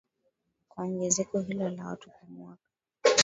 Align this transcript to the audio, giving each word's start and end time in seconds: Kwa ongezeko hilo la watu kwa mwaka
Kwa 0.69 0.83
ongezeko 0.83 1.39
hilo 1.39 1.69
la 1.69 1.87
watu 1.87 2.09
kwa 2.09 2.29
mwaka 2.29 2.63